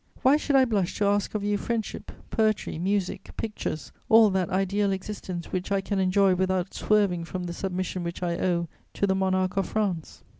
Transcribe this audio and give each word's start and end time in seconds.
Why 0.23 0.35
should 0.35 0.55
I 0.55 0.65
blush 0.65 0.95
to 0.97 1.05
ask 1.05 1.35
of 1.35 1.43
you 1.43 1.59
friendship, 1.59 2.11
poetry, 2.31 2.79
music, 2.79 3.29
pictures, 3.37 3.91
all 4.09 4.31
that 4.31 4.49
ideal 4.49 4.91
existence 4.91 5.51
which 5.51 5.71
I 5.71 5.79
can 5.79 5.99
enjoy 5.99 6.33
without 6.33 6.73
swerving 6.73 7.23
from 7.25 7.43
the 7.43 7.53
submission 7.53 8.03
which 8.03 8.23
I 8.23 8.35
owe 8.39 8.67
to 8.95 9.05
the 9.05 9.13
Monarch 9.13 9.57
of 9.57 9.67
France?" 9.67 10.23